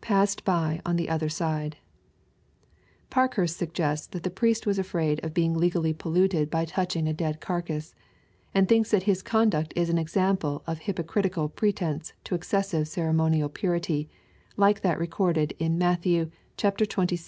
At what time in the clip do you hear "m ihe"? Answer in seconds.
0.86-1.10